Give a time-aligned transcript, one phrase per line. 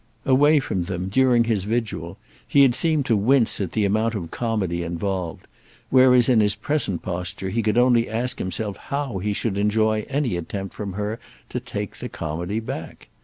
[0.25, 2.17] Away from them, during his vigil,
[2.47, 5.45] he had seemed to wince at the amount of comedy involved;
[5.91, 10.37] whereas in his present posture he could only ask himself how he should enjoy any
[10.37, 11.19] attempt from her
[11.49, 13.09] to take the comedy back.